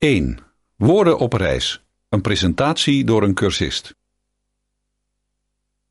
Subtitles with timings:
[0.00, 0.38] 1.
[0.76, 1.84] Woorden op reis.
[2.08, 3.94] Een presentatie door een cursist.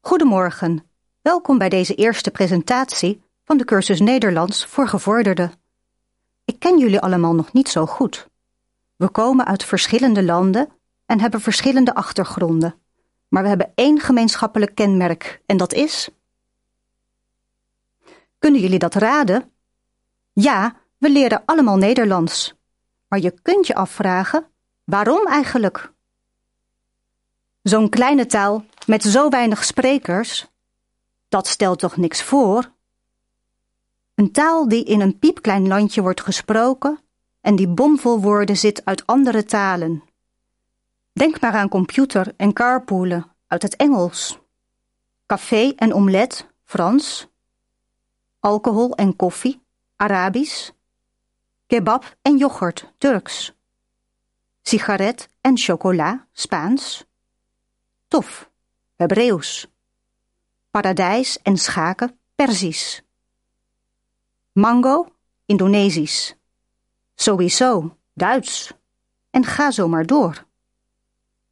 [0.01, 0.89] Goedemorgen.
[1.21, 5.51] Welkom bij deze eerste presentatie van de cursus Nederlands voor gevorderden.
[6.45, 8.27] Ik ken jullie allemaal nog niet zo goed.
[8.95, 10.69] We komen uit verschillende landen
[11.05, 12.75] en hebben verschillende achtergronden.
[13.27, 16.09] Maar we hebben één gemeenschappelijk kenmerk en dat is.
[18.39, 19.51] Kunnen jullie dat raden?
[20.33, 22.57] Ja, we leren allemaal Nederlands.
[23.09, 24.47] Maar je kunt je afvragen:
[24.83, 25.91] waarom eigenlijk?
[27.61, 30.47] Zo'n kleine taal met zo weinig sprekers,
[31.29, 32.71] dat stelt toch niks voor?
[34.15, 36.99] Een taal die in een piepklein landje wordt gesproken
[37.41, 40.03] en die bomvol woorden zit uit andere talen.
[41.13, 44.39] Denk maar aan computer en carpoolen uit het Engels.
[45.25, 47.27] Café en omelet, Frans.
[48.39, 49.61] Alcohol en koffie,
[49.95, 50.71] Arabisch.
[51.69, 53.53] Kebab en yoghurt, Turks.
[54.61, 57.05] Sigaret en chocola, Spaans.
[58.07, 58.49] Tof,
[58.95, 59.67] Hebreeuws.
[60.71, 63.01] Paradijs en schaken, Perzisch.
[64.51, 65.07] Mango,
[65.45, 66.35] Indonesisch.
[67.15, 68.73] Sowieso, Duits.
[69.29, 70.45] En ga zo maar door.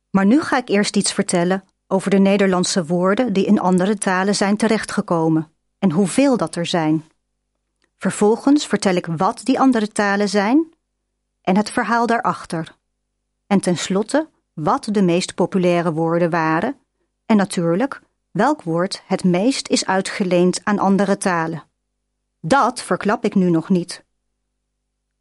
[0.09, 4.36] Maar nu ga ik eerst iets vertellen over de Nederlandse woorden die in andere talen
[4.36, 7.06] zijn terechtgekomen en hoeveel dat er zijn.
[7.98, 10.73] Vervolgens vertel ik wat die andere talen zijn
[11.42, 12.76] en het verhaal daarachter.
[13.48, 16.78] En tenslotte wat de meest populaire woorden waren
[17.25, 21.64] en natuurlijk welk woord het meest is uitgeleend aan andere talen.
[22.40, 24.03] Dat verklap ik nu nog niet.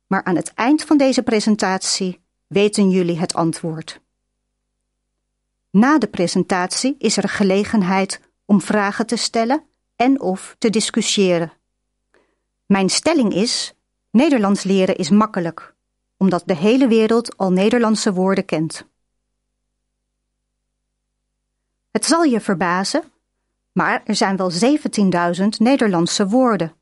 [0.06, 4.00] Maar aan het eind van deze presentatie weten jullie het antwoord.
[5.70, 9.64] Na de presentatie is er gelegenheid om vragen te stellen
[9.96, 11.52] en of te discussiëren.
[12.66, 13.74] Mijn stelling is:
[14.10, 15.74] Nederlands leren is makkelijk,
[16.16, 18.86] omdat de hele wereld al Nederlandse woorden kent.
[21.90, 23.02] Het zal je verbazen,
[23.72, 26.74] maar er zijn wel 17.000 Nederlandse woorden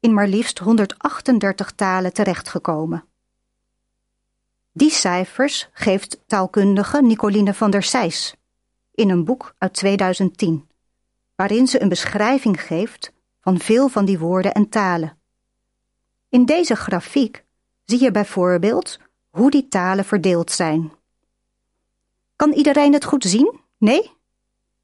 [0.00, 3.04] in maar liefst 138 talen terechtgekomen.
[4.72, 8.36] Die cijfers geeft taalkundige Nicoline van der Sijs
[8.94, 10.68] in een boek uit 2010,
[11.34, 15.17] waarin ze een beschrijving geeft van veel van die woorden en talen.
[16.28, 17.44] In deze grafiek
[17.84, 18.98] zie je bijvoorbeeld
[19.30, 20.92] hoe die talen verdeeld zijn.
[22.36, 23.60] Kan iedereen het goed zien?
[23.78, 24.10] Nee?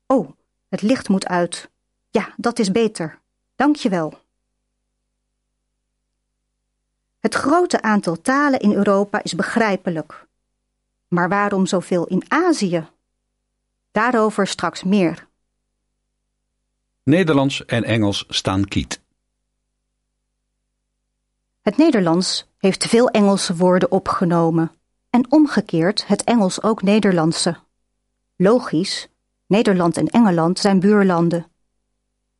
[0.07, 0.31] Oh,
[0.69, 1.71] het licht moet uit.
[2.11, 3.19] Ja, dat is beter.
[3.57, 4.23] Dank je wel.
[7.21, 10.27] Het grote aantal talen in Europa is begrijpelijk.
[11.09, 12.87] Maar waarom zoveel in Azië?
[13.93, 15.27] Daarover straks meer.
[17.03, 19.04] Nederlands en Engels staan kiet.
[21.65, 24.73] Het Nederlands heeft veel Engelse woorden opgenomen
[25.11, 27.57] en omgekeerd het Engels ook Nederlandse.
[28.37, 29.09] Logisch,
[29.47, 31.47] Nederland en Engeland zijn buurlanden.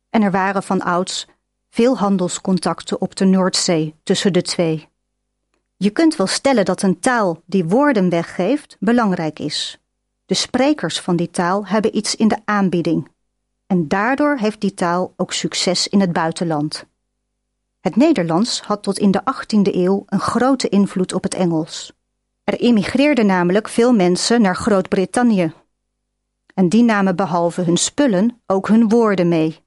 [0.09, 1.27] En er waren van ouds
[1.69, 4.87] veel handelscontacten op de Noordzee tussen de twee.
[5.77, 9.79] Je kunt wel stellen dat een taal die woorden weggeeft belangrijk is.
[10.25, 13.11] De sprekers van die taal hebben iets in de aanbieding.
[13.67, 16.85] En daardoor heeft die taal ook succes in het buitenland.
[17.85, 21.93] Het Nederlands had tot in de 18e eeuw een grote invloed op het Engels.
[22.43, 25.53] Er emigreerden namelijk veel mensen naar Groot-Brittannië.
[26.53, 29.63] En die namen behalve hun spullen ook hun woorden mee.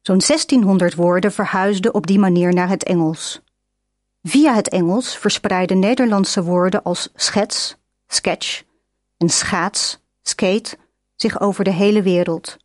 [0.00, 3.40] Zo'n 1600 woorden verhuisden op die manier naar het Engels.
[4.22, 7.76] Via het Engels verspreidden Nederlandse woorden als schets,
[8.06, 8.62] sketch
[9.16, 10.76] en schaats, skate
[11.16, 12.56] zich over de hele wereld.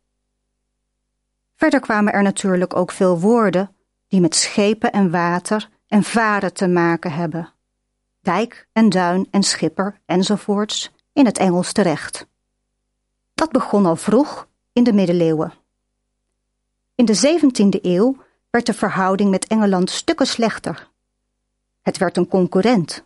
[1.56, 3.73] Verder kwamen er natuurlijk ook veel woorden
[4.14, 7.52] die met schepen en water en varen te maken hebben.
[8.20, 12.26] Dijk en duin en schipper enzovoorts in het Engels terecht.
[13.34, 15.52] Dat begon al vroeg in de middeleeuwen.
[16.94, 18.16] In de 17e eeuw
[18.50, 20.88] werd de verhouding met Engeland stukken slechter.
[21.82, 23.04] Het werd een concurrent.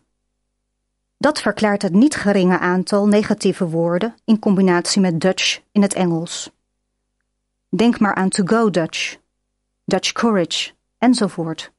[1.19, 6.51] Dat verklaart het niet geringe aantal negatieve woorden in combinatie met Dutch in het Engels.
[7.69, 9.17] Denk maar aan to go Dutch,
[9.85, 11.73] Dutch courage enzovoort.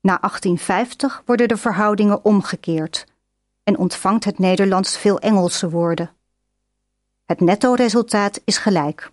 [0.00, 3.06] Na 1850 worden de verhoudingen omgekeerd
[3.62, 6.10] en ontvangt het Nederlands veel Engelse woorden.
[7.24, 9.10] Het netto-resultaat is gelijk.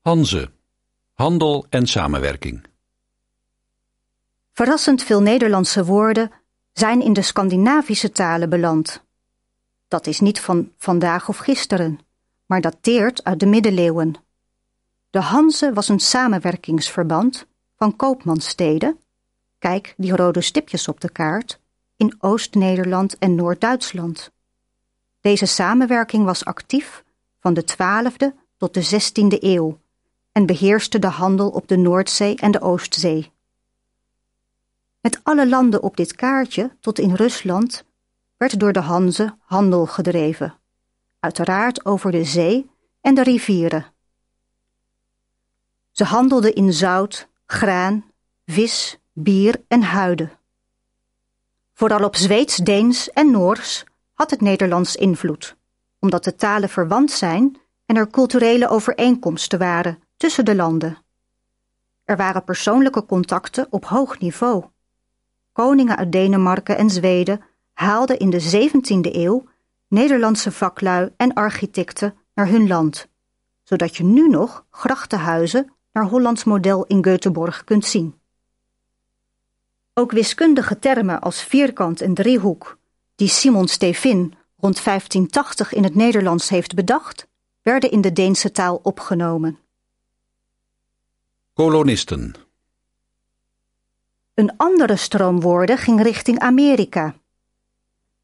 [0.00, 0.50] Hanze.
[1.14, 2.66] Handel en samenwerking.
[4.52, 6.30] Verrassend veel Nederlandse woorden
[6.72, 9.04] zijn in de Scandinavische talen beland.
[9.88, 11.98] Dat is niet van vandaag of gisteren,
[12.46, 14.14] maar dateert uit de middeleeuwen.
[15.10, 17.46] De Hanze was een samenwerkingsverband
[17.76, 19.00] van koopmanssteden,
[19.58, 21.60] kijk die rode stipjes op de kaart,
[21.96, 24.30] in Oost-Nederland en Noord-Duitsland.
[25.20, 27.04] Deze samenwerking was actief
[27.38, 29.78] van de 12e tot de 16e eeuw
[30.32, 33.32] en beheerste de handel op de Noordzee en de Oostzee.
[35.00, 37.84] Met alle landen op dit kaartje, tot in Rusland,
[38.36, 40.54] werd door de Hanze handel gedreven,
[41.20, 42.70] uiteraard over de zee
[43.00, 43.86] en de rivieren.
[46.00, 48.04] Ze handelden in zout, graan,
[48.46, 50.32] vis, bier en huiden.
[51.72, 55.56] Vooral op Zweeds, Deens en Noors had het Nederlands invloed,
[55.98, 57.56] omdat de talen verwant zijn
[57.86, 60.98] en er culturele overeenkomsten waren tussen de landen.
[62.04, 64.64] Er waren persoonlijke contacten op hoog niveau.
[65.52, 67.40] Koningen uit Denemarken en Zweden
[67.72, 69.44] haalden in de 17e eeuw
[69.88, 73.08] Nederlandse vaklui en architecten naar hun land,
[73.62, 78.14] zodat je nu nog grachtenhuizen naar Hollands model in Göteborg kunt zien.
[79.94, 82.78] Ook wiskundige termen als vierkant en driehoek,
[83.14, 87.26] die Simon Stevin rond 1580 in het Nederlands heeft bedacht,
[87.62, 89.58] werden in de Deense taal opgenomen.
[91.52, 92.34] Kolonisten.
[94.34, 97.14] Een andere stroom woorden ging richting Amerika.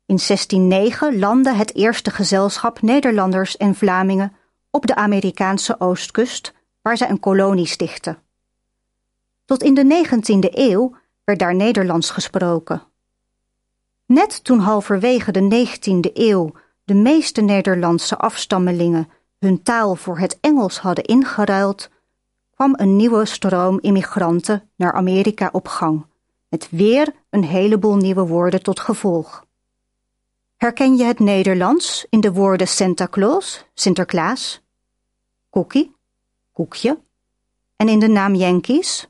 [0.07, 4.37] In 1609 landde het eerste gezelschap Nederlanders en Vlamingen
[4.71, 6.53] op de Amerikaanse oostkust,
[6.87, 8.19] waar zij een kolonie stichtten.
[9.45, 12.83] Tot in de 19e eeuw werd daar Nederlands gesproken.
[14.05, 16.53] Net toen halverwege de 19e eeuw
[16.85, 21.89] de meeste Nederlandse afstammelingen hun taal voor het Engels hadden ingeruild,
[22.55, 26.07] kwam een nieuwe stroom immigranten naar Amerika op gang,
[26.49, 29.45] met weer een heleboel nieuwe woorden tot gevolg.
[30.57, 34.63] Herken je het Nederlands in de woorden Santa Claus, Sinterklaas,
[35.51, 35.96] cookie,
[36.57, 36.99] koekje,
[37.77, 39.09] en in de naam Yankees,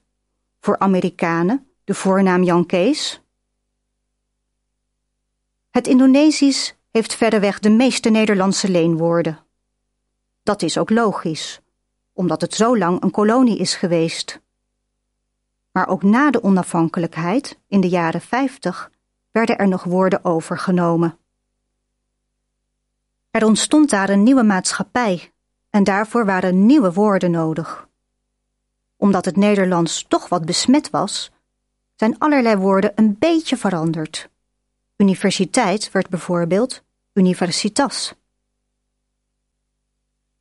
[0.61, 3.21] voor Amerikanen, de voornaam Jan Kees?
[5.71, 9.39] Het Indonesisch heeft verreweg de meeste Nederlandse leenwoorden.
[10.43, 11.61] Dat is ook logisch,
[12.13, 14.41] omdat het zo lang een kolonie is geweest.
[15.71, 18.91] Maar ook na de onafhankelijkheid, in de jaren 50,
[19.31, 21.19] werden er nog woorden overgenomen.
[23.31, 25.31] Er ontstond daar een nieuwe maatschappij
[25.77, 27.89] en daarvoor waren nieuwe woorden nodig.
[28.97, 31.31] Omdat het Nederlands toch wat besmet was,
[31.95, 34.29] zijn allerlei woorden een beetje veranderd.
[34.97, 36.83] Universiteit werd bijvoorbeeld
[37.13, 38.15] universitas.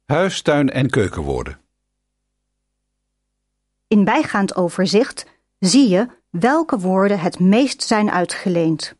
[0.05, 1.59] Huis, tuin en keukenwoorden.
[3.87, 5.25] In bijgaand overzicht
[5.59, 8.95] zie je welke woorden het meest zijn uitgeleend.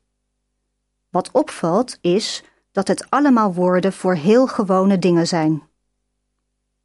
[1.10, 5.74] Wat opvalt is dat het allemaal woorden voor heel gewone dingen zijn.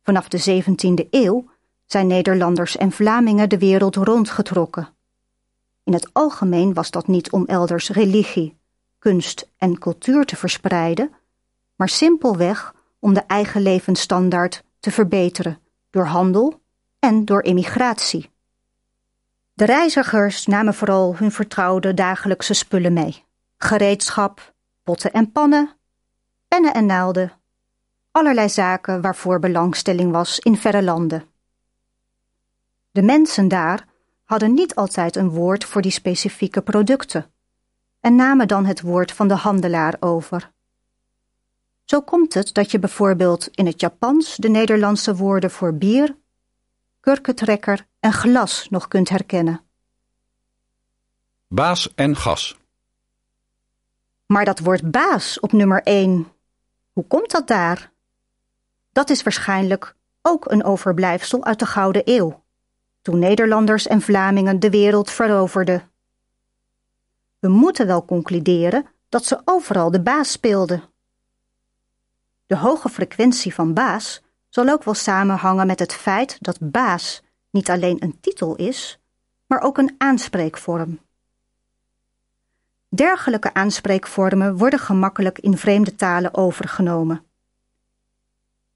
[0.03, 1.51] Vanaf de 17e eeuw
[1.87, 4.89] zijn Nederlanders en Vlamingen de wereld rondgetrokken.
[5.85, 8.59] In het algemeen was dat niet om elders religie,
[8.99, 11.13] kunst en cultuur te verspreiden,
[11.77, 15.59] maar simpelweg om de eigen levensstandaard te verbeteren
[15.91, 16.61] door handel
[16.99, 18.31] en door immigratie.
[19.55, 23.25] De reizigers namen vooral hun vertrouwde dagelijkse spullen mee:
[23.57, 25.77] gereedschap, potten en pannen,
[26.49, 27.33] pennen en naalden,
[28.11, 31.25] allerlei zaken waarvoor belangstelling was in verre landen.
[32.91, 33.87] De mensen daar
[34.25, 37.33] hadden niet altijd een woord voor die specifieke producten
[38.01, 40.53] en namen dan het woord van de handelaar over.
[41.85, 46.17] Zo komt het dat je bijvoorbeeld in het Japans de Nederlandse woorden voor bier,
[47.01, 49.61] kurkentrekker en glas nog kunt herkennen.
[51.49, 52.59] Baas en gas.
[54.27, 56.33] Maar dat woord baas op nummer 1,
[56.93, 57.93] hoe komt dat daar?
[58.93, 62.43] Dat is waarschijnlijk ook een overblijfsel uit de Gouden Eeuw,
[63.03, 65.91] toen Nederlanders en Vlamingen de wereld veroverden.
[67.39, 70.83] We moeten wel concluderen dat ze overal de baas speelden.
[72.47, 77.71] De hoge frequentie van baas zal ook wel samenhangen met het feit dat baas niet
[77.71, 79.01] alleen een titel is,
[79.47, 80.99] maar ook een aanspreekvorm.
[82.89, 87.30] Dergelijke aanspreekvormen worden gemakkelijk in vreemde talen overgenomen.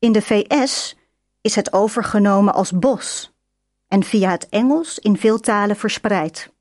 [0.05, 0.97] In de VS
[1.41, 3.33] is het overgenomen als bos
[3.89, 6.53] en via het Engels in veel talen verspreid.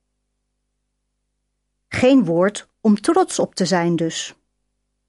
[1.87, 4.35] Geen woord om trots op te zijn dus.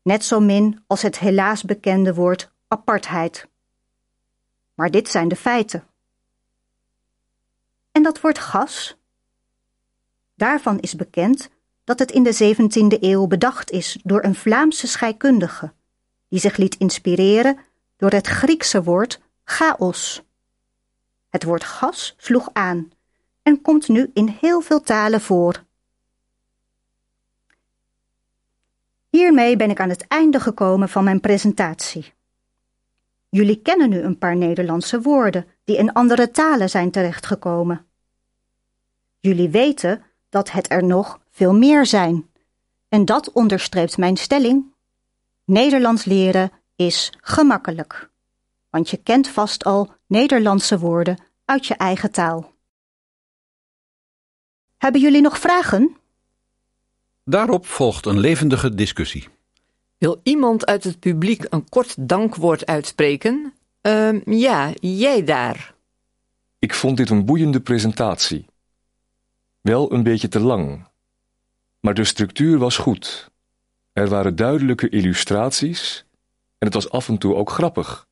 [0.02, 3.48] Net zo min als het helaas bekende woord apartheid.
[4.74, 5.84] Maar dit zijn de feiten.
[7.92, 8.96] En dat woord gas?
[10.34, 11.50] Daarvan is bekend
[11.84, 15.72] dat het in de 17e eeuw bedacht is door een Vlaamse scheikundige,
[16.28, 17.58] die zich liet inspireren
[17.96, 20.22] door het Griekse woord chaos.
[21.28, 22.90] Het woord gas sloeg aan
[23.42, 25.64] en komt nu in heel veel talen voor.
[29.10, 32.12] Hiermee ben ik aan het einde gekomen van mijn presentatie.
[33.28, 37.86] Jullie kennen nu een paar Nederlandse woorden die in andere talen zijn terechtgekomen.
[39.20, 42.28] Jullie weten dat het er nog veel meer zijn.
[42.88, 44.72] En dat onderstreept mijn stelling.
[45.44, 48.10] Nederlands leren is gemakkelijk.
[48.70, 52.52] Want je kent vast al Nederlandse woorden uit je eigen taal.
[54.76, 55.96] Hebben jullie nog vragen?
[57.24, 59.28] Daarop volgt een levendige discussie.
[59.98, 63.52] Wil iemand uit het publiek een kort dankwoord uitspreken?
[63.80, 65.74] Ehm, ja, jij daar.
[66.58, 68.46] Ik vond dit een boeiende presentatie.
[69.60, 70.86] Wel een beetje te lang.
[71.80, 73.30] Maar de structuur was goed.
[73.92, 76.03] Er waren duidelijke illustraties
[76.64, 78.08] het was af en toe ook grappig.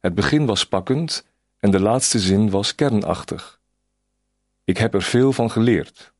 [0.00, 1.26] Het begin was pakkend
[1.58, 3.60] en de laatste zin was kernachtig.
[4.64, 6.12] Ik heb er veel van geleerd.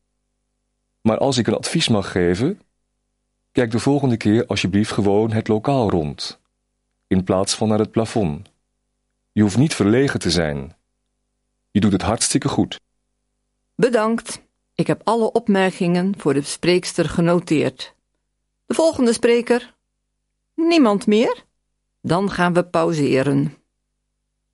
[1.00, 2.60] Maar als ik een advies mag geven,
[3.52, 6.40] kijk de volgende keer alsjeblieft gewoon het lokaal rond,
[7.06, 8.48] in plaats van naar het plafond.
[9.32, 10.76] Je hoeft niet verlegen te zijn.
[11.70, 12.80] Je doet het hartstikke goed.
[13.74, 14.42] Bedankt.
[14.74, 17.94] Ik heb alle opmerkingen voor de spreekster genoteerd.
[18.66, 19.73] De volgende spreker?
[20.54, 21.44] Niemand meer?
[22.00, 23.54] Dan gaan we pauzeren.